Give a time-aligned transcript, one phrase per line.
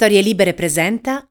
[0.00, 1.26] Storie Libere presenta.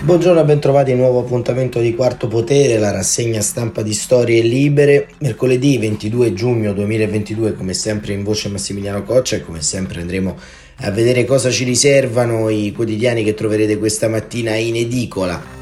[0.00, 4.40] Buongiorno e bentrovati a un nuovo appuntamento di Quarto Potere, la rassegna stampa di Storie
[4.40, 5.08] Libere.
[5.18, 10.38] Mercoledì 22 giugno 2022, come sempre in voce Massimiliano Coccia e come sempre andremo
[10.76, 15.57] a vedere cosa ci riservano i quotidiani che troverete questa mattina in edicola.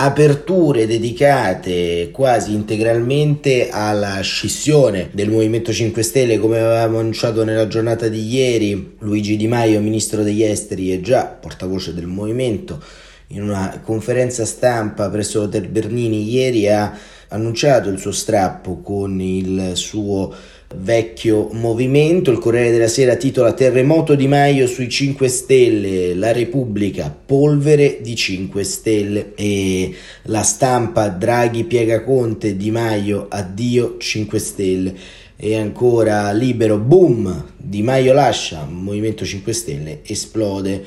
[0.00, 8.06] Aperture dedicate quasi integralmente alla scissione del Movimento 5 Stelle come avevamo annunciato nella giornata
[8.06, 12.80] di ieri Luigi Di Maio, ministro degli esteri e già portavoce del movimento
[13.28, 16.96] in una conferenza stampa presso l'Hotel Bernini ieri ha
[17.28, 20.34] annunciato il suo strappo con il suo
[20.76, 22.30] vecchio movimento.
[22.30, 28.14] Il Corriere della Sera titola Terremoto di Maio sui 5 Stelle, la Repubblica, polvere di
[28.14, 34.94] 5 Stelle e la stampa Draghi piega Conte, Di Maio, addio 5 Stelle.
[35.40, 40.84] E ancora libero, boom, Di Maio lascia, Movimento 5 Stelle esplode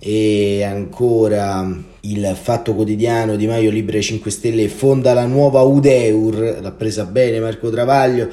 [0.00, 6.72] e ancora il Fatto Quotidiano Di Maio Libre 5 Stelle fonda la nuova Udeur, l'ha
[6.72, 8.28] presa bene Marco Travaglio.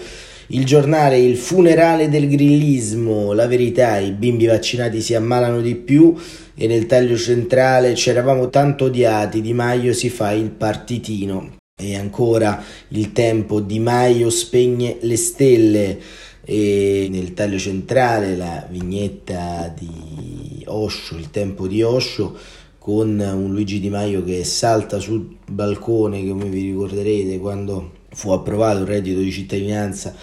[0.48, 6.14] Il giornale Il funerale del grillismo, la verità, i bimbi vaccinati si ammalano di più
[6.54, 11.60] e nel taglio centrale c'eravamo tanto odiati, Di Maio si fa il partitino.
[11.82, 16.00] E ancora il tempo, Di Maio spegne le stelle.
[16.44, 22.36] E nel taglio centrale la vignetta di Osho, il tempo di Osho
[22.82, 28.80] con un Luigi Di Maio che salta sul balcone, come vi ricorderete quando fu approvato
[28.80, 30.16] il reddito di cittadinanza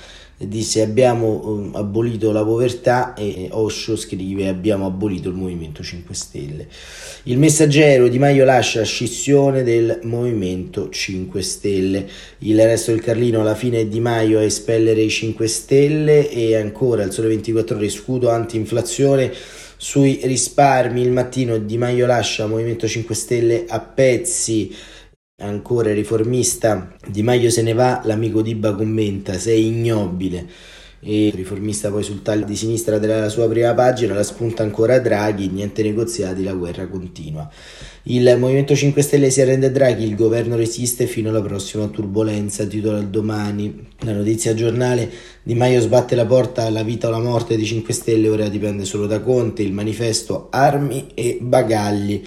[0.47, 6.69] disse abbiamo um, abolito la povertà e Osho scrive abbiamo abolito il Movimento 5 Stelle.
[7.25, 12.09] Il messaggero Di Maio lascia scissione del Movimento 5 Stelle.
[12.39, 17.03] Il resto del Carlino alla fine Di Maio a espellere i 5 Stelle e ancora
[17.03, 19.33] il sole 24 ore scudo anti-inflazione
[19.79, 21.01] sui risparmi.
[21.01, 24.75] Il mattino Di Maio lascia Movimento 5 Stelle a pezzi
[25.41, 30.49] Ancora riformista, Di Maio se ne va, l'amico Diba commenta, sei ignobile.
[31.01, 35.49] E riformista poi sul taglio di sinistra della sua prima pagina, la spunta ancora Draghi,
[35.49, 37.49] niente negoziati, la guerra continua.
[38.05, 42.65] Il Movimento 5 Stelle si arrende a Draghi, il governo resiste fino alla prossima turbolenza,
[42.65, 43.87] titola il domani.
[44.01, 45.09] La notizia giornale,
[45.43, 48.85] Di Maio sbatte la porta alla vita o la morte di 5 Stelle, ora dipende
[48.85, 52.23] solo da Conte, il manifesto armi e bagagli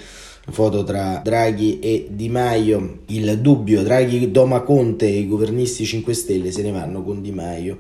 [0.50, 6.14] foto tra Draghi e Di Maio, il dubbio Draghi doma Conte e i governisti 5
[6.14, 7.80] Stelle se ne vanno con Di Maio.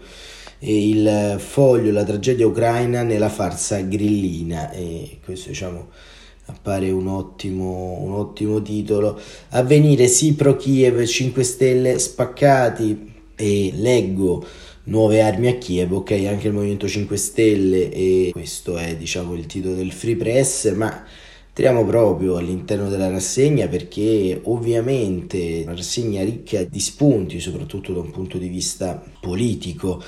[0.59, 4.71] E il foglio la tragedia ucraina nella farsa grillina.
[4.71, 5.87] E questo diciamo
[6.45, 9.19] appare un ottimo, un ottimo titolo.
[9.49, 13.09] Avvenire sì pro Kiev 5 Stelle spaccati.
[13.35, 14.45] E leggo
[14.83, 17.91] nuove armi a Kiev, ok anche il Movimento 5 Stelle.
[17.91, 21.03] E questo è diciamo il titolo del Free Press ma
[21.53, 28.09] Entriamo proprio all'interno della rassegna perché ovviamente una rassegna ricca di spunti, soprattutto da un
[28.09, 30.01] punto di vista politico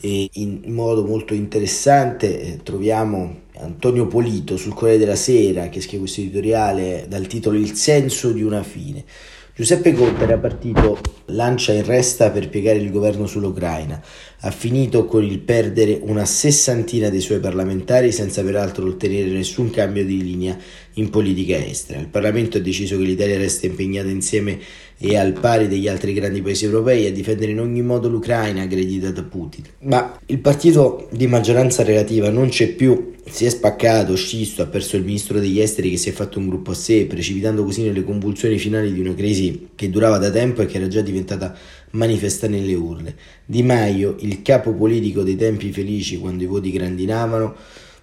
[0.00, 6.00] e in modo molto interessante eh, troviamo Antonio Polito sul Corriere della Sera che scrive
[6.00, 9.04] questo editoriale dal titolo Il senso di una fine.
[9.58, 14.00] Giuseppe Conte era partito lancia in resta per piegare il governo sull'Ucraina.
[14.42, 20.04] Ha finito con il perdere una sessantina dei suoi parlamentari senza peraltro ottenere nessun cambio
[20.04, 20.56] di linea
[20.92, 21.98] in politica estera.
[21.98, 24.60] Il Parlamento ha deciso che l'Italia resta impegnata insieme
[24.98, 29.10] e al pari degli altri grandi paesi europei a difendere in ogni modo l'Ucraina aggredita
[29.10, 29.64] da Putin.
[29.82, 34.96] Ma il partito di maggioranza relativa non c'è più, si è spaccato, scisto, ha perso
[34.96, 38.02] il ministro degli esteri che si è fatto un gruppo a sé, precipitando così nelle
[38.02, 41.54] convulsioni finali di una crisi che durava da tempo e che era già diventata
[41.90, 43.14] manifesta nelle urle.
[43.44, 47.54] Di Maio, il capo politico dei tempi felici quando i voti grandinavano,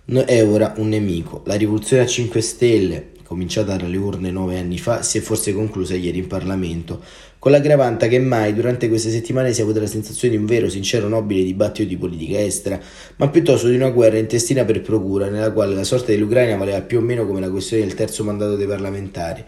[0.06, 1.41] è ora un nemico.
[1.45, 5.96] La rivoluzione a 5 Stelle, cominciata dalle urne nove anni fa, si è forse conclusa
[5.96, 7.02] ieri in Parlamento,
[7.40, 10.69] con l'aggravante che mai durante queste settimane si è avuta la sensazione di un vero,
[10.69, 12.80] sincero, nobile dibattito di politica estera,
[13.18, 17.00] ma piuttosto di una guerra intestina per procura, nella quale la sorte dell'Ucraina valeva più
[17.00, 19.44] o meno come la questione del terzo mandato dei parlamentari.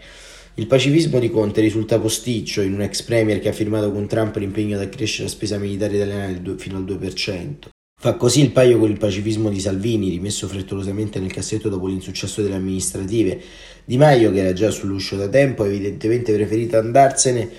[0.54, 4.34] Il pacifismo di Conte risulta posticcio in un ex premier che ha firmato con Trump
[4.36, 7.77] l'impegno ad accrescere la spesa militare italiana fino al 2%.
[8.00, 12.42] Fa così il paio con il pacifismo di Salvini, rimesso frettolosamente nel cassetto dopo l'insuccesso
[12.42, 13.40] delle amministrative.
[13.84, 17.50] Di Maio, che era già sull'uscio da tempo, evidentemente preferito andarsene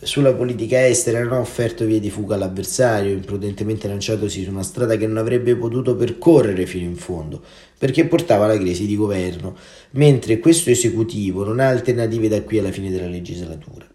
[0.00, 4.96] sulla politica estera, non ha offerto vie di fuga all'avversario, imprudentemente lanciatosi su una strada
[4.96, 7.42] che non avrebbe potuto percorrere fino in fondo,
[7.76, 9.54] perché portava alla crisi di governo,
[9.90, 13.93] mentre questo esecutivo non ha alternative da qui alla fine della legislatura.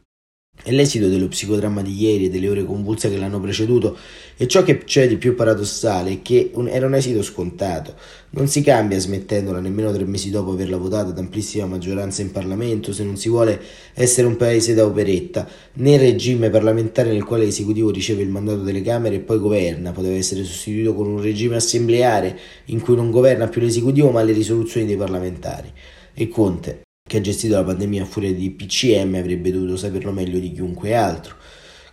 [0.61, 3.97] È l'esito dello psicodramma di ieri e delle ore convulse che l'hanno preceduto
[4.35, 7.95] e ciò che c'è di più paradossale è che un, era un esito scontato.
[8.31, 12.91] Non si cambia smettendola nemmeno tre mesi dopo averla votata ad amplissima maggioranza in Parlamento
[12.91, 13.57] se non si vuole
[13.93, 18.61] essere un paese da operetta, né il regime parlamentare nel quale l'esecutivo riceve il mandato
[18.61, 23.11] delle Camere e poi governa poteva essere sostituito con un regime assembleare in cui non
[23.11, 25.71] governa più l'esecutivo ma le risoluzioni dei parlamentari.
[26.13, 30.37] E Conte, che ha gestito la pandemia a furia di PCM avrebbe dovuto saperlo meglio
[30.37, 31.37] di chiunque altro.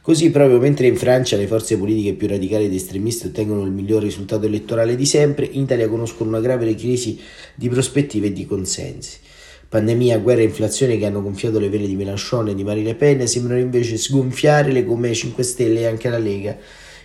[0.03, 4.03] Così, proprio mentre in Francia le forze politiche più radicali ed estremiste ottengono il miglior
[4.03, 7.19] risultato elettorale di sempre, in Italia conoscono una grave crisi
[7.55, 9.17] di prospettive e di consensi.
[9.71, 12.95] Pandemia, guerra e inflazione che hanno gonfiato le vele di Mélenchon e di Marine Le
[12.95, 16.55] Pen sembrano invece sgonfiare le gomme 5 Stelle e anche la Lega,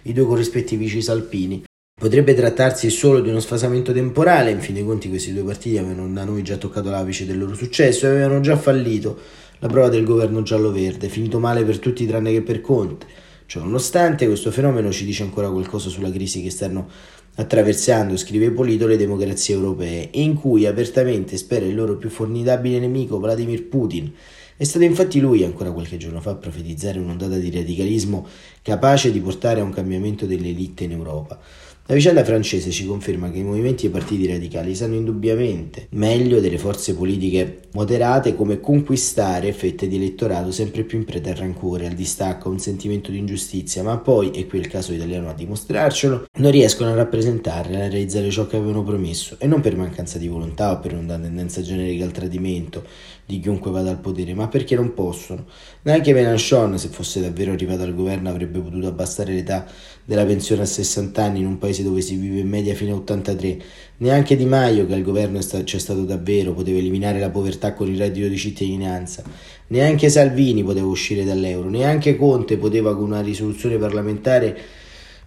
[0.04, 1.64] i due corrispettivi cisalpini.
[2.02, 6.12] Potrebbe trattarsi solo di uno sfasamento temporale, in fin dei conti questi due partiti avevano
[6.12, 9.20] da noi già toccato l'apice del loro successo e avevano già fallito
[9.60, 13.06] la prova del governo giallo-verde, finito male per tutti tranne che per Conte.
[13.46, 16.90] Ciononostante questo fenomeno ci dice ancora qualcosa sulla crisi che stanno
[17.36, 23.20] attraversando, scrive Polito, le democrazie europee, in cui apertamente spera il loro più formidabile nemico
[23.20, 24.12] Vladimir Putin.
[24.58, 28.28] È stato infatti lui, ancora qualche giorno fa, a profetizzare un'ondata di radicalismo
[28.64, 31.40] capace di portare a un cambiamento delle elite in Europa.
[31.88, 36.40] La vicenda francese ci conferma che i movimenti e i partiti radicali sanno indubbiamente meglio
[36.40, 41.88] delle forze politiche moderate come conquistare fette di elettorato sempre più in preda al rancore,
[41.88, 45.34] al distacco, a un sentimento di ingiustizia, ma poi, e qui il caso italiano a
[45.34, 50.18] dimostrarcelo, non riescono a rappresentarle, a realizzare ciò che avevano promesso, e non per mancanza
[50.18, 52.84] di volontà o per una tendenza generica al tradimento
[53.26, 55.46] di chiunque vada al potere, ma perché non possono.
[55.84, 59.66] Neanche Mélenchon, se fosse davvero arrivato al governo, avrebbe potuto abbassare l'età
[60.04, 62.98] della pensione a 60 anni in un paese dove si vive in media fino a
[62.98, 63.62] 83.
[63.98, 67.98] Neanche Di Maio, che al governo c'è stato davvero, poteva eliminare la povertà con il
[67.98, 69.24] reddito di cittadinanza.
[69.68, 71.70] Neanche Salvini poteva uscire dall'euro.
[71.70, 74.58] Neanche Conte poteva, con una risoluzione parlamentare,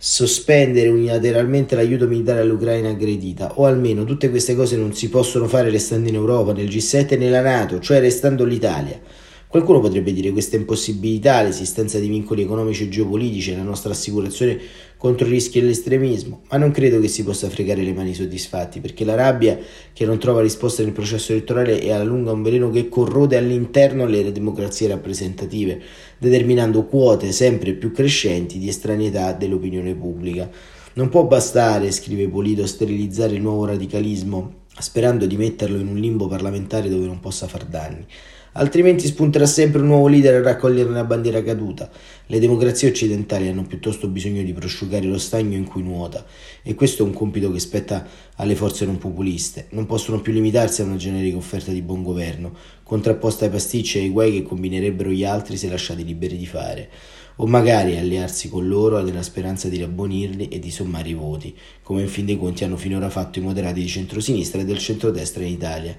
[0.06, 5.70] sospendere unilateralmente l'aiuto militare all'Ucraina aggredita, o almeno tutte queste cose non si possono fare
[5.70, 9.00] restando in Europa, nel G7 e nella Nato, cioè restando l'Italia.
[9.48, 14.58] Qualcuno potrebbe dire questa impossibilità, l'esistenza di vincoli economici e geopolitici e la nostra assicurazione
[15.04, 19.04] contro i rischi dell'estremismo, ma non credo che si possa fregare le mani soddisfatti, perché
[19.04, 19.58] la rabbia
[19.92, 24.06] che non trova risposta nel processo elettorale è alla lunga un veleno che corrode all'interno
[24.06, 25.78] le democrazie rappresentative,
[26.16, 30.48] determinando quote sempre più crescenti di estraneità dell'opinione pubblica.
[30.94, 36.28] Non può bastare, scrive Polito, sterilizzare il nuovo radicalismo sperando di metterlo in un limbo
[36.28, 38.06] parlamentare dove non possa far danni
[38.54, 41.88] altrimenti spunterà sempre un nuovo leader a raccogliere una bandiera caduta.
[42.26, 46.24] Le democrazie occidentali hanno piuttosto bisogno di prosciugare lo stagno in cui nuota,
[46.62, 48.06] e questo è un compito che spetta
[48.36, 49.66] alle forze non populiste.
[49.70, 54.02] Non possono più limitarsi a una generica offerta di buon governo, contrapposta ai pasticci e
[54.02, 56.88] ai guai che combinerebbero gli altri se lasciati liberi di fare
[57.36, 62.02] o magari allearsi con loro nella speranza di rabbonirli e di sommare i voti, come
[62.02, 65.52] in fin dei conti hanno finora fatto i moderati di centrosinistra e del centrodestra in
[65.52, 65.96] Italia.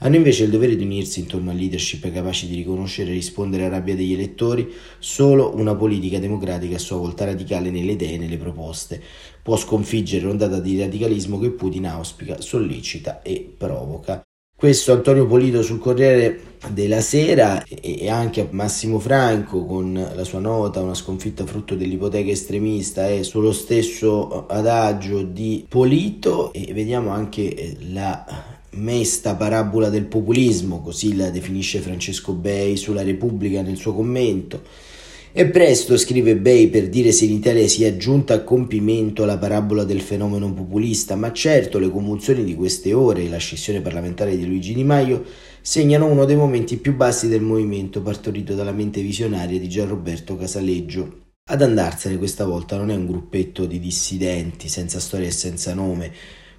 [0.00, 3.76] Hanno invece il dovere di unirsi intorno a leadership capaci di riconoscere e rispondere alla
[3.76, 4.72] rabbia degli elettori.
[5.00, 9.02] Solo una politica democratica a sua volta radicale nelle idee e nelle proposte
[9.42, 14.22] può sconfiggere l'ondata di radicalismo che Putin auspica, sollecita e provoca.
[14.56, 20.80] Questo Antonio Polito sul Corriere della Sera e anche Massimo Franco con la sua nota
[20.80, 28.56] Una sconfitta frutto dell'ipoteca estremista è sullo stesso adagio di Polito e vediamo anche la
[28.72, 34.62] mesta parabola del populismo, così la definisce Francesco Bei sulla Repubblica nel suo commento.
[35.30, 39.36] E presto, scrive Bay, per dire se in Italia si è giunta a compimento la
[39.36, 44.36] parabola del fenomeno populista, ma certo le commozioni di queste ore e la scissione parlamentare
[44.36, 45.24] di Luigi Di Maio
[45.60, 51.26] segnano uno dei momenti più bassi del movimento partorito dalla mente visionaria di Gianroberto Casaleggio.
[51.50, 56.12] Ad andarsene questa volta non è un gruppetto di dissidenti senza storia e senza nome,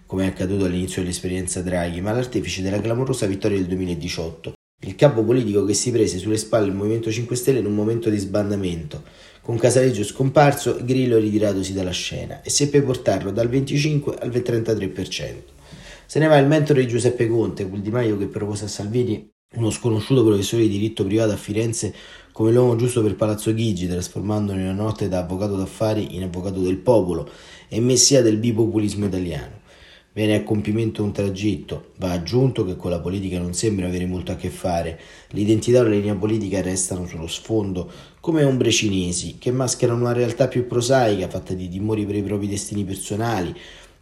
[0.10, 4.54] come è accaduto all'inizio dell'esperienza Draghi, ma l'artefice della clamorosa vittoria del 2018.
[4.88, 8.10] Il capo politico che si prese sulle spalle il Movimento 5 Stelle in un momento
[8.10, 9.04] di sbandamento,
[9.42, 15.34] con Casaleggio scomparso e Grillo ritiratosi dalla scena, e seppe portarlo dal 25 al 33%.
[16.08, 19.30] Se ne va il mentore di Giuseppe Conte, quel Di Maio che propose a Salvini
[19.58, 21.94] uno sconosciuto professore di diritto privato a Firenze
[22.32, 26.62] come l'uomo giusto per Palazzo Chigi, trasformandolo in una notte da avvocato d'affari in avvocato
[26.62, 27.30] del popolo
[27.68, 29.59] e messia del bipopulismo italiano.
[30.12, 31.92] Viene a compimento un tragitto.
[31.98, 35.00] Va aggiunto che con la politica non sembra avere molto a che fare.
[35.30, 40.48] L'identità e la linea politica restano sullo sfondo come ombre cinesi che mascherano una realtà
[40.48, 43.56] più prosaica fatta di timori per i propri destini personali,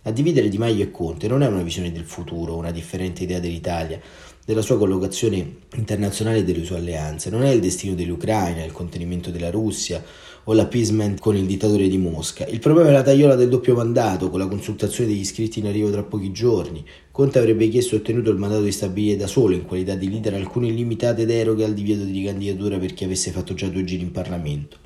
[0.04, 3.40] A dividere Di Maio e Conte non è una visione del futuro, una differente idea
[3.42, 4.00] dell'Italia,
[4.46, 7.30] della sua collocazione internazionale e delle sue alleanze.
[7.30, 10.02] Non è il destino dell'Ucraina, il contenimento della Russia
[10.50, 12.46] o l'appeasement con il dittatore di Mosca.
[12.46, 15.92] Il problema è la tagliola del doppio mandato, con la consultazione degli iscritti in arrivo
[15.92, 16.86] tra pochi giorni.
[17.12, 20.36] Conte avrebbe chiesto e ottenuto il mandato di stabilire da solo, in qualità di leader,
[20.36, 24.12] alcune illimitate deroghe al divieto di candidatura per chi avesse fatto già due giri in
[24.12, 24.78] Parlamento.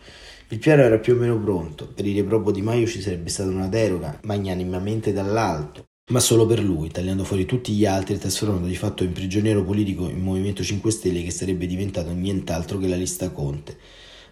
[0.50, 3.50] Il piano era più o meno pronto, per il ripropo di Maio ci sarebbe stata
[3.50, 8.68] una deroga, magnanimamente dall'alto, ma solo per lui, tagliando fuori tutti gli altri e trasformando
[8.68, 12.96] di fatto in prigioniero politico il Movimento 5 Stelle che sarebbe diventato nient'altro che la
[12.96, 13.78] lista Conte.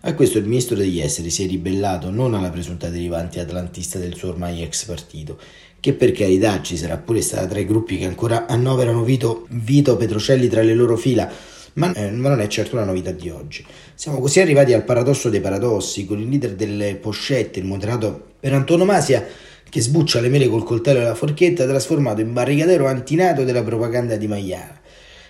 [0.03, 4.15] A questo il ministro degli esteri si è ribellato non alla presunta derivante atlantista del
[4.15, 5.38] suo ormai ex partito,
[5.82, 9.98] che per carità ci sarà pure stata tra i gruppi che ancora annoverano Vito, Vito
[9.98, 11.29] Petrocelli tra le loro fila,
[11.74, 13.65] ma, eh, ma, non è certo una novità di oggi.
[13.94, 18.53] Siamo così arrivati al paradosso dei paradossi, con il leader delle pochette, il moderato per
[18.53, 19.27] antonomasia,
[19.70, 24.15] che sbuccia le mele col coltello e la forchetta, trasformato in barricadero antinato della propaganda
[24.15, 24.79] di Maiana.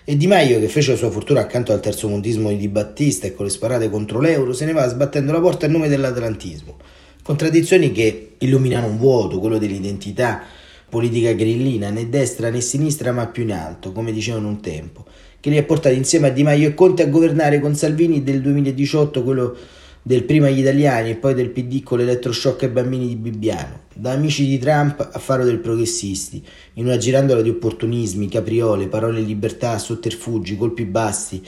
[0.04, 3.26] E Di Maio, che fece la sua fortuna accanto al terzo mondismo di Di Battista
[3.26, 6.76] e con le sparate contro l'euro, se ne va sbattendo la porta a nome dell'atlantismo.
[7.22, 10.42] Contraddizioni che illuminano un vuoto, quello dell'identità
[10.88, 15.04] politica grillina, né destra né sinistra, ma più in alto, come dicevano un tempo
[15.40, 18.42] che li ha portati insieme a Di Maio e Conte a governare con Salvini del
[18.42, 19.56] 2018 quello
[20.02, 24.12] del prima gli italiani e poi del PD con l'elettroshock ai bambini di Bibbiano, da
[24.12, 26.42] amici di Trump a faro del progressisti,
[26.74, 31.42] in una girandola di opportunismi, capriole, parole libertà, sotterfugi, colpi bassi,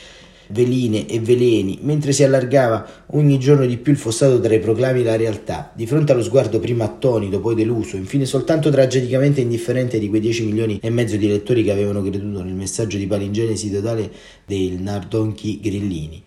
[0.49, 5.00] veline e veleni, mentre si allargava ogni giorno di più il fossato tra i proclami
[5.00, 9.99] e la realtà, di fronte allo sguardo prima attonito, poi deluso, infine soltanto tragicamente indifferente
[9.99, 13.71] di quei 10 milioni e mezzo di lettori che avevano creduto nel messaggio di palingenesi
[13.71, 14.11] totale
[14.44, 16.23] dei Nardonchi Grillini.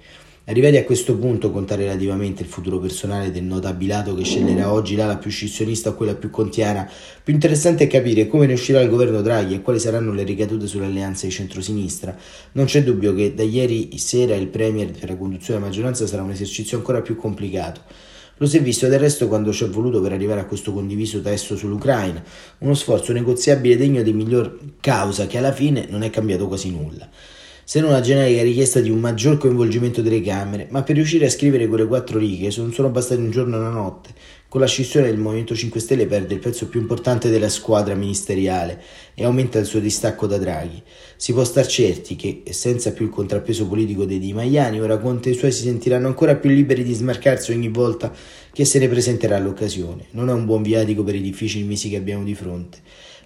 [0.48, 5.18] Arrivati a questo punto, contare relativamente il futuro personale del notabilato che sceglierà oggi l'ala
[5.18, 6.88] più scissionista o quella più contiana,
[7.24, 10.68] più interessante è capire come ne uscirà il governo Draghi e quali saranno le ricadute
[10.68, 12.16] sull'alleanza di centrosinistra.
[12.52, 16.22] Non c'è dubbio che da ieri sera il Premier per la conduzione della maggioranza sarà
[16.22, 17.82] un esercizio ancora più complicato.
[18.38, 21.22] Lo si è visto del resto quando ci è voluto per arrivare a questo condiviso
[21.22, 22.24] testo sull'Ucraina,
[22.60, 27.10] uno sforzo negoziabile degno di miglior causa che alla fine non è cambiato quasi nulla
[27.68, 31.32] se non la generica richiesta di un maggior coinvolgimento delle Camere, ma per riuscire a
[31.32, 34.14] scrivere quelle quattro righe non sono bastati un giorno e una notte.
[34.48, 38.80] Con la scissione del Movimento 5 Stelle perde il pezzo più importante della squadra ministeriale
[39.16, 40.80] e aumenta il suo distacco da Draghi.
[41.16, 45.30] Si può star certi che, senza più il contrappeso politico dei Di Maiani, ora Conte
[45.30, 48.14] e i suoi si sentiranno ancora più liberi di smarcarsi ogni volta
[48.54, 50.06] che se ne presenterà l'occasione.
[50.12, 52.78] Non è un buon viatico per i difficili mesi che abbiamo di fronte.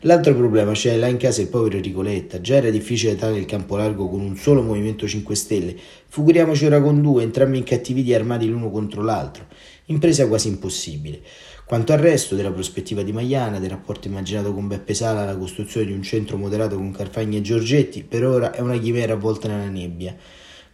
[0.04, 2.40] L'altro problema c'è là in casa il povero Enrico Letta.
[2.40, 5.76] Già era difficile dare il campo largo con un solo Movimento 5 Stelle.
[6.08, 9.48] Figuriamoci ora con due, entrambi incattiviti e armati l'uno contro l'altro.
[9.88, 11.20] Impresa quasi impossibile.
[11.66, 15.88] Quanto al resto della prospettiva di Maiana, del rapporto immaginato con Beppe Sala, la costruzione
[15.88, 19.70] di un centro moderato con Carfagni e Giorgetti, per ora è una chimera avvolta nella
[19.70, 20.16] nebbia.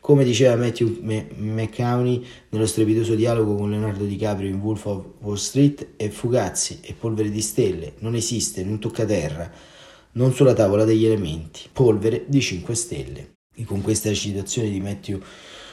[0.05, 5.93] Come diceva Matthew McCowney nello strepitoso dialogo con Leonardo DiCaprio in Wolf of Wall Street,
[5.95, 9.51] è fugazzi, è polvere di stelle, non esiste, non tocca terra,
[10.11, 13.33] non sulla tavola degli elementi, polvere di 5 stelle.
[13.55, 15.19] E con questa citazione di Matthew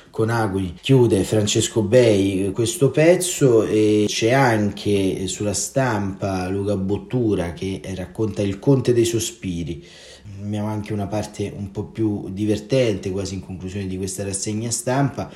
[0.09, 8.41] Conagui chiude Francesco Bei questo pezzo e c'è anche sulla stampa Luca Bottura che racconta
[8.41, 9.85] il Conte dei Sospiri
[10.43, 15.31] abbiamo anche una parte un po' più divertente, quasi in conclusione di questa rassegna stampa.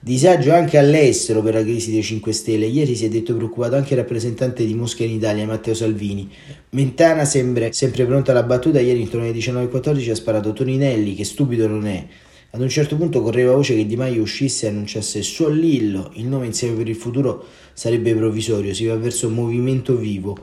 [0.00, 2.66] Disagio anche all'estero per la crisi dei 5 Stelle.
[2.66, 6.30] Ieri si è detto preoccupato anche il rappresentante di Mosca in Italia, Matteo Salvini.
[6.70, 8.78] Mentana sembra sempre pronta alla battuta.
[8.80, 12.06] Ieri intorno alle 19.14 ha sparato Toninelli, che stupido non è.
[12.50, 16.26] Ad un certo punto correva voce che Di Maio uscisse e annunciasse su Lillo, il
[16.26, 20.38] nome insieme per il futuro sarebbe provvisorio, si va verso un movimento vivo.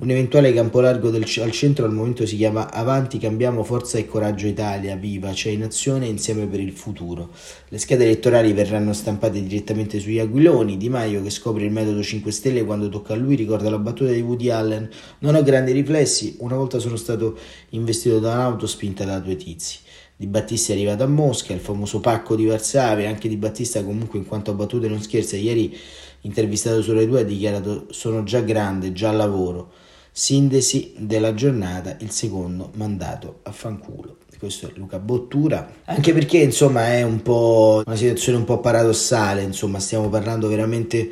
[0.00, 4.06] Un eventuale campo largo del, al centro al momento si chiama Avanti, cambiamo forza e
[4.06, 7.30] coraggio Italia, viva, c'è in azione insieme per il futuro.
[7.68, 10.76] Le schede elettorali verranno stampate direttamente sugli aquiloni.
[10.76, 14.12] Di Maio, che scopre il metodo 5 Stelle quando tocca a lui, ricorda la battuta
[14.12, 14.88] di Woody Allen.
[15.18, 17.36] Non ho grandi riflessi, una volta sono stato
[17.70, 19.78] investito da un'auto spinta da due tizi.
[20.14, 24.20] Di Battista è arrivato a Mosca, il famoso pacco di Varsavia, anche Di Battista comunque
[24.20, 25.76] in quanto a battute non scherza, ieri
[26.20, 29.86] intervistato sulle due ha dichiarato sono già grande, già lavoro.
[30.18, 34.16] Sintesi della giornata, il secondo mandato a fanculo.
[34.36, 39.42] Questo è Luca Bottura, anche perché insomma è un po' una situazione un po' paradossale,
[39.42, 41.08] insomma stiamo parlando veramente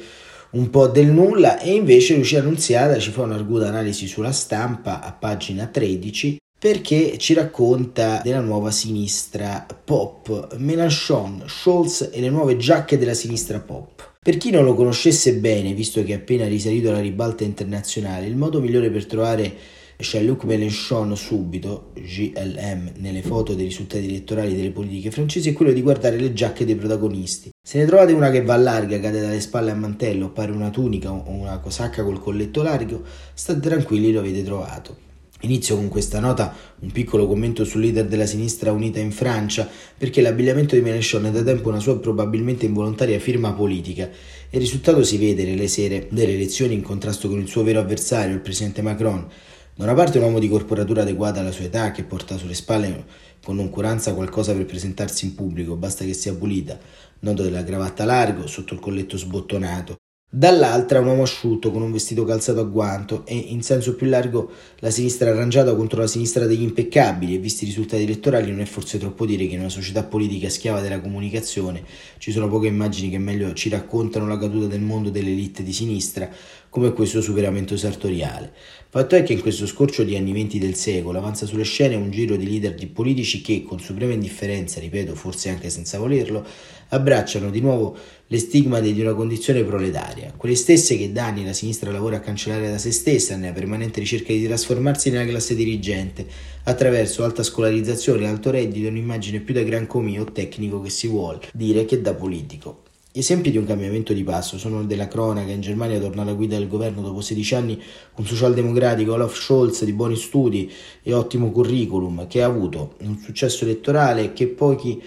[0.50, 5.12] un po' del nulla e invece Lucia Annunziata ci fa un'arguta analisi sulla stampa a
[5.12, 12.98] pagina 13 perché ci racconta della nuova sinistra pop, Mélenchon, Scholz e le nuove giacche
[12.98, 14.14] della sinistra pop.
[14.26, 18.34] Per chi non lo conoscesse bene, visto che è appena risalito alla ribalta internazionale, il
[18.34, 19.54] modo migliore per trovare
[19.98, 25.80] Jean-Luc Mélenchon subito, GLM, nelle foto dei risultati elettorali delle politiche francesi è quello di
[25.80, 27.50] guardare le giacche dei protagonisti.
[27.62, 31.12] Se ne trovate una che va larga, cade dalle spalle a mantello, pare una tunica
[31.12, 35.05] o una cosacca col colletto largo, state tranquilli, lo avete trovato.
[35.40, 40.22] Inizio con questa nota un piccolo commento sul leader della sinistra unita in Francia, perché
[40.22, 44.08] l'abbigliamento di Mélenchon è da tempo una sua probabilmente involontaria firma politica.
[44.48, 48.34] Il risultato si vede nelle sere delle elezioni in contrasto con il suo vero avversario,
[48.34, 49.28] il presidente Macron.
[49.74, 53.04] Da una parte un uomo di corporatura adeguata alla sua età che porta sulle spalle
[53.44, 56.78] con noncuranza qualcosa per presentarsi in pubblico, basta che sia pulita,
[57.20, 59.96] nodo della cravatta largo, sotto il colletto sbottonato,
[60.28, 64.50] Dall'altra un uomo asciutto con un vestito calzato a guanto e in senso più largo
[64.80, 68.64] la sinistra arrangiata contro la sinistra degli impeccabili e visti i risultati elettorali non è
[68.64, 71.84] forse troppo dire che in una società politica schiava della comunicazione
[72.18, 75.72] ci sono poche immagini che meglio ci raccontano la caduta del mondo delle elite di
[75.72, 76.28] sinistra
[76.68, 78.52] come questo superamento sartoriale.
[78.96, 82.10] Fatto è che in questo scorcio di anni venti del secolo avanza sulle scene un
[82.10, 86.42] giro di leader di politici che, con suprema indifferenza, ripeto, forse anche senza volerlo,
[86.88, 87.94] abbracciano di nuovo
[88.26, 92.20] le stigmate di una condizione proletaria, quelle stesse che da anni la sinistra lavora a
[92.20, 96.26] cancellare da se stessa nella permanente ricerca di trasformarsi nella classe dirigente,
[96.62, 101.40] attraverso alta scolarizzazione, alto reddito e un'immagine più da gran comio tecnico che si vuole
[101.52, 102.85] dire che da politico.
[103.18, 106.68] Esempi di un cambiamento di passo sono della cronaca, in Germania torna alla guida del
[106.68, 107.82] governo dopo 16 anni
[108.16, 110.70] un socialdemocratico Olaf Scholz di buoni studi
[111.02, 115.02] e ottimo curriculum, che ha avuto un successo elettorale che pochi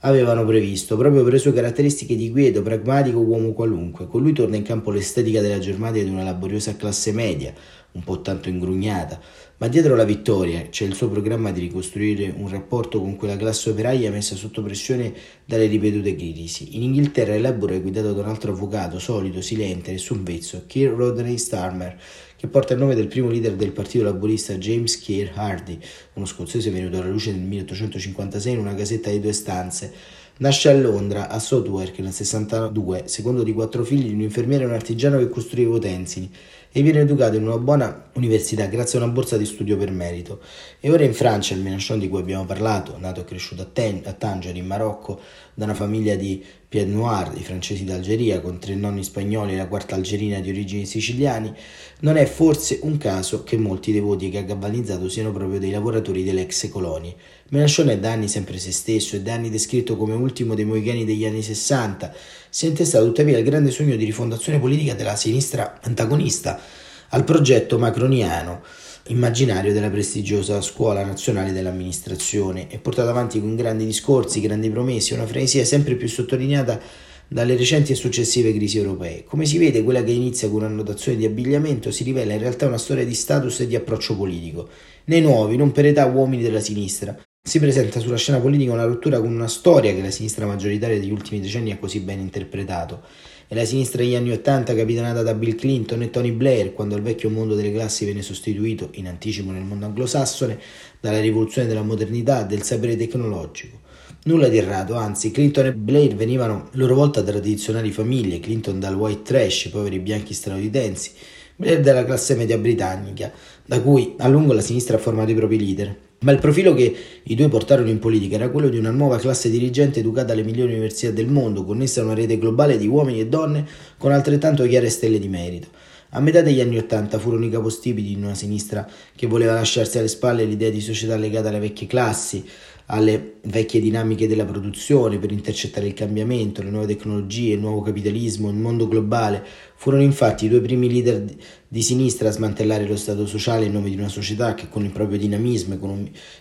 [0.00, 4.06] avevano previsto, proprio per le sue caratteristiche di quieto, pragmatico uomo qualunque.
[4.06, 7.52] Con lui torna in campo l'estetica della Germania di una laboriosa classe media,
[7.92, 9.18] un po' tanto ingrugnata,
[9.56, 13.70] ma dietro la vittoria c'è il suo programma di ricostruire un rapporto con quella classe
[13.70, 15.12] operaia messa sotto pressione
[15.44, 16.76] dalle ripetute crisi.
[16.76, 20.92] In Inghilterra il Labour è guidato da un altro avvocato, solido, silente, nessun vezzo, Keir
[20.92, 21.98] Rodney Starmer,
[22.38, 25.76] che porta il nome del primo leader del partito laburista James Keir Hardy,
[26.12, 29.92] uno scozzese venuto alla luce nel 1856 in una casetta di due stanze.
[30.40, 34.66] Nasce a Londra, a Southwark, nel 62, secondo di quattro figli di un infermiere e
[34.68, 36.30] un artigiano che costruiva utensili
[36.70, 40.40] e viene educato in una buona università grazie a una borsa di studio per merito.
[40.78, 44.02] E ora in Francia, il Mélenchon di cui abbiamo parlato, nato e cresciuto a, Ten-
[44.04, 45.18] a Tanger in Marocco,
[45.54, 49.66] da una famiglia di Pied Noir, i francesi d'Algeria, con tre nonni spagnoli e la
[49.66, 51.52] quarta algerina di origini siciliani,
[52.00, 55.70] non è forse un caso che molti dei voti che ha galvanizzato siano proprio dei
[55.70, 57.16] lavoratori delle ex colonie.
[57.50, 61.06] Mélenchon è da anni sempre se stesso, è da anni descritto come ultimo dei moicani
[61.06, 62.14] degli anni 60,
[62.50, 66.60] si è intestato tuttavia il grande sogno di rifondazione politica della sinistra antagonista
[67.08, 68.62] al progetto macroniano
[69.06, 75.26] immaginario della prestigiosa Scuola Nazionale dell'Amministrazione e portato avanti con grandi discorsi, grandi promesse, una
[75.26, 76.78] frenesia sempre più sottolineata
[77.26, 79.24] dalle recenti e successive crisi europee.
[79.24, 82.76] Come si vede, quella che inizia con un'annotazione di abbigliamento si rivela in realtà una
[82.76, 84.68] storia di status e di approccio politico.
[85.04, 87.16] Nei nuovi, non per età uomini della sinistra,
[87.48, 91.10] si presenta sulla scena politica una rottura con una storia che la sinistra maggioritaria degli
[91.10, 93.02] ultimi decenni ha così ben interpretato
[93.48, 97.00] e la sinistra degli anni Ottanta capitanata da Bill Clinton e Tony Blair, quando il
[97.00, 100.60] vecchio mondo delle classi venne sostituito, in anticipo nel mondo anglosassone,
[101.00, 103.80] dalla rivoluzione della modernità, del sapere tecnologico.
[104.24, 108.78] Nulla di errato, anzi Clinton e Blair venivano a loro volta da tradizionali famiglie, Clinton
[108.78, 111.12] dal white trash, poveri bianchi statunitensi,
[111.56, 113.32] Blair dalla classe media britannica,
[113.64, 116.07] da cui a lungo la sinistra ha formato i propri leader.
[116.20, 119.50] Ma il profilo che i due portarono in politica era quello di una nuova classe
[119.50, 123.28] dirigente educata alle migliori università del mondo, connessa a una rete globale di uomini e
[123.28, 123.64] donne
[123.96, 125.68] con altrettanto chiare stelle di merito.
[126.10, 130.08] A metà degli anni Ottanta furono i capostipiti di una sinistra che voleva lasciarsi alle
[130.08, 132.44] spalle l'idea di società legata alle vecchie classi,
[132.90, 138.48] alle vecchie dinamiche della produzione per intercettare il cambiamento, le nuove tecnologie, il nuovo capitalismo,
[138.48, 139.44] il mondo globale.
[139.76, 141.24] Furono infatti i due primi leader
[141.68, 144.90] di sinistra a smantellare lo Stato sociale in nome di una società che con il
[144.90, 145.74] proprio dinamismo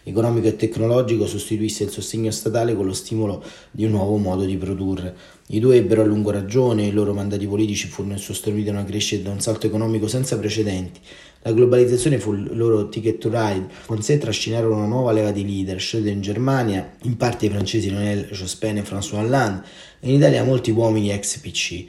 [0.03, 4.55] economico e tecnologico sostituisse il sostegno statale con lo stimolo di un nuovo modo di
[4.55, 5.15] produrre.
[5.49, 9.21] I due ebbero a lungo ragione i loro mandati politici furono sostenuti da una crescita
[9.21, 10.99] e da un salto economico senza precedenti.
[11.47, 15.45] La globalizzazione fu il loro ticket to ride, con sé trascinarono una nuova leva di
[15.45, 19.65] leader, scelta in Germania, in parte i francesi Noël Jospin e François Hollande,
[20.01, 21.85] e in Italia molti uomini ex PC.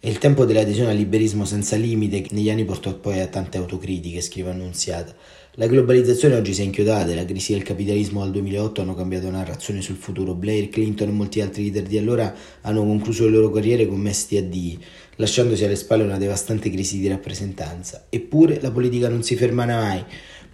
[0.00, 3.58] È il tempo dell'adesione al liberismo senza limite che negli anni portò poi a tante
[3.58, 5.14] autocritiche, scrive Annunziata.
[5.58, 9.30] La globalizzazione oggi si è inchiodata e la crisi del capitalismo dal 2008 hanno cambiato
[9.30, 10.34] narrazione sul futuro.
[10.34, 14.36] Blair, Clinton e molti altri leader di allora hanno concluso le loro carriere con mesti
[14.36, 14.78] addii,
[15.16, 18.06] lasciandosi alle spalle una devastante crisi di rappresentanza.
[18.08, 20.04] Eppure la politica non si ferma mai.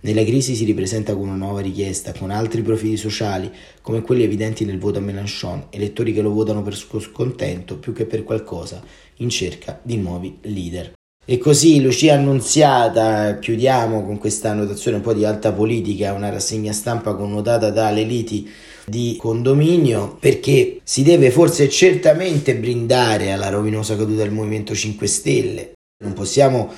[0.00, 3.50] Nella crisi si ripresenta con una nuova richiesta, con altri profili sociali,
[3.82, 8.04] come quelli evidenti nel voto a Mélenchon, elettori che lo votano per scontento più che
[8.04, 8.82] per qualcosa,
[9.18, 10.92] in cerca di nuovi leader.
[11.24, 16.72] E così Lucia Annunziata, chiudiamo con questa annotazione un po' di alta politica, una rassegna
[16.72, 18.50] stampa connotata dalle liti
[18.86, 25.72] di condominio, perché si deve forse certamente brindare alla rovinosa caduta del Movimento 5 Stelle.
[26.04, 26.72] Non possiamo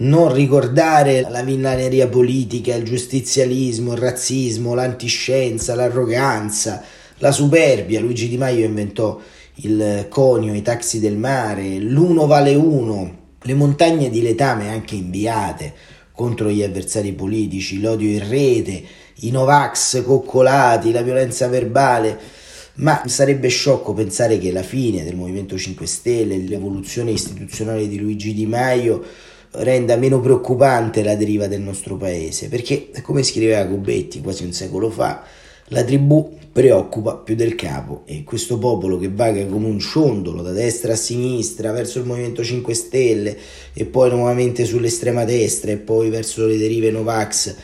[0.00, 6.82] non ricordare la villaneria politica, il giustizialismo, il razzismo, l'antiscienza, l'arroganza,
[7.18, 8.00] la superbia.
[8.00, 9.20] Luigi Di Maio inventò
[9.56, 15.74] il conio, i taxi del mare, l'uno vale uno, le montagne di letame anche inviate
[16.12, 18.82] contro gli avversari politici, l'odio in rete,
[19.20, 22.36] i Novax coccolati, la violenza verbale.
[22.74, 28.32] Ma sarebbe sciocco pensare che la fine del Movimento 5 Stelle, l'evoluzione istituzionale di Luigi
[28.32, 29.02] Di Maio
[29.50, 34.90] renda meno preoccupante la deriva del nostro paese, perché come scriveva Gobetti quasi un secolo
[34.90, 35.24] fa,
[35.68, 40.52] la tribù preoccupa più del capo e questo popolo che vaga come un ciondolo da
[40.52, 43.36] destra a sinistra verso il Movimento 5 Stelle
[43.72, 47.54] e poi nuovamente sull'estrema destra e poi verso le derive Novax,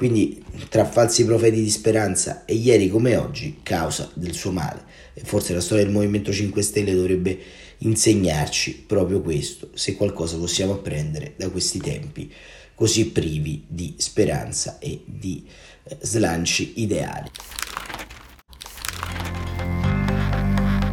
[0.00, 4.82] quindi tra falsi profeti di speranza e ieri come oggi causa del suo male.
[5.12, 7.38] E forse la storia del Movimento 5 Stelle dovrebbe
[7.76, 12.32] insegnarci proprio questo, se qualcosa possiamo apprendere da questi tempi
[12.74, 15.44] così privi di speranza e di
[15.84, 17.28] eh, slanci ideali.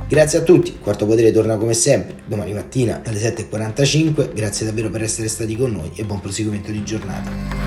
[0.09, 5.03] Grazie a tutti, Quarto Potere torna come sempre domani mattina alle 7.45, grazie davvero per
[5.03, 7.66] essere stati con noi e buon proseguimento di giornata.